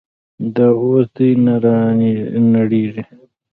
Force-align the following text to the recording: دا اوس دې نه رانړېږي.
دا 0.55 0.67
اوس 0.81 1.05
دې 1.15 1.29
نه 1.45 1.53
رانړېږي. 1.63 3.03